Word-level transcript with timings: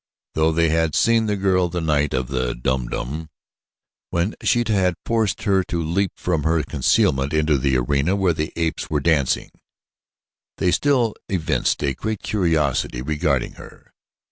Though 0.33 0.51
they 0.51 0.69
had 0.69 0.95
seen 0.95 1.27
the 1.27 1.35
girl 1.35 1.69
the 1.69 1.79
night 1.79 2.11
of 2.15 2.27
the 2.29 2.55
Dum 2.55 2.87
Dum 2.87 3.29
when 4.09 4.33
Sheeta 4.41 4.73
had 4.73 4.95
forced 5.05 5.43
her 5.43 5.63
to 5.65 5.83
leap 5.83 6.13
from 6.17 6.41
her 6.41 6.63
concealment 6.63 7.33
into 7.33 7.59
the 7.59 7.77
arena 7.77 8.15
where 8.15 8.33
the 8.33 8.51
apes 8.55 8.89
were 8.89 8.99
dancing, 8.99 9.51
they 10.57 10.71
still 10.71 11.13
evinced 11.29 11.83
a 11.83 11.93
great 11.93 12.23
curiosity 12.23 13.03
regarding 13.03 13.51
her. 13.61 13.93